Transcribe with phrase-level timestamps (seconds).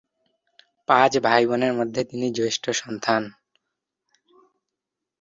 [0.89, 3.21] পাঁচ ভাই-বোনের মধ্যে তিনি জ্যেষ্ঠ সন্তান।